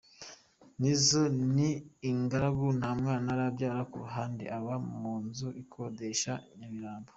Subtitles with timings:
[0.79, 1.21] Nizzo,
[1.55, 1.69] ni
[2.09, 7.09] ingaragu, nta mwana arabyara ku ruhande, aba mu nzu akodesha Nyamirambo.